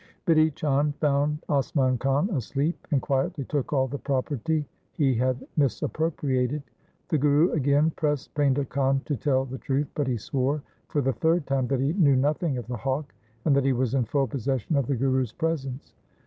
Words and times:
Bidhi 0.25 0.55
Chand 0.55 0.95
found 0.95 1.43
Asman 1.47 1.99
Khan 1.99 2.27
asleep, 2.31 2.87
and 2.89 3.03
quietly 3.03 3.43
took 3.45 3.71
all 3.71 3.85
the 3.87 3.99
property 3.99 4.65
he 4.93 5.13
had 5.13 5.45
misappropriated. 5.57 6.63
The 7.09 7.19
Guru 7.19 7.51
again 7.51 7.91
pressed 7.91 8.33
Painda 8.33 8.67
Khan 8.67 9.01
to 9.05 9.15
tell 9.15 9.45
the 9.45 9.59
truth, 9.59 9.89
but 9.93 10.07
he 10.07 10.17
swore 10.17 10.63
for 10.87 11.01
the 11.01 11.13
third 11.13 11.45
time 11.45 11.67
that 11.67 11.81
he 11.81 11.93
knew 11.93 12.15
nothing 12.15 12.57
of 12.57 12.65
the 12.65 12.77
hawk, 12.77 13.13
and 13.45 13.55
that 13.55 13.63
he 13.63 13.73
was 13.73 13.93
in 13.93 14.05
full 14.05 14.25
posses 14.25 14.61
sion 14.63 14.75
of 14.75 14.87
the 14.87 14.95
Guru's 14.95 15.33
presents. 15.33 15.93